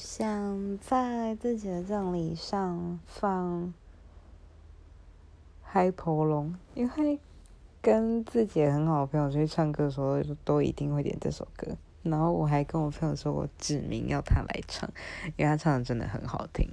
[0.00, 3.74] 想在自己的葬礼上放
[5.60, 7.18] 嗨婆龙因为
[7.82, 11.76] 跟自己很好的朋友出去唱歌的时候都一定会点这首歌。
[12.04, 14.88] 然后我还跟我朋友说我指名要他来唱
[15.36, 16.70] 因为他唱的真的很好听。